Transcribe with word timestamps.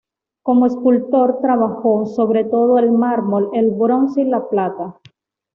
Como 0.41 0.65
escultor 0.65 1.41
trabajó, 1.43 2.07
sobre 2.07 2.43
todo, 2.43 2.79
el 2.79 2.91
mármol, 2.91 3.51
el 3.53 3.69
bronce 3.69 4.21
y 4.21 4.25
la 4.25 4.49
plata. 4.49 4.95